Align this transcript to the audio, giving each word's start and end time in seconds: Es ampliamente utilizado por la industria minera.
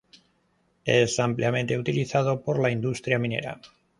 Es 0.85 1.19
ampliamente 1.19 1.77
utilizado 1.77 2.41
por 2.41 2.57
la 2.59 2.71
industria 2.71 3.19
minera. 3.19 3.61